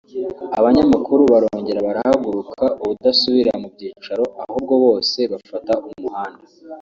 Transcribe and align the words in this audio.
abanyamakuru 0.59 1.21
barongera 1.31 1.85
barahaguruka 1.87 2.63
ubudasubira 2.83 3.51
mu 3.61 3.67
byicaro 3.73 4.23
ahubwo 4.43 4.73
bose 4.85 5.19
bafata 5.31 5.73
umuhanda 5.89 6.43